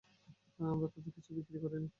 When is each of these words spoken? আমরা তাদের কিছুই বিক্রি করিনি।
আমরা 0.65 0.87
তাদের 0.87 1.11
কিছুই 1.15 1.35
বিক্রি 1.37 1.57
করিনি। 1.59 1.87